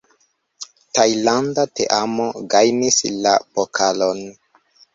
[0.97, 4.19] Tajlanda teamo gajnis la pokalon.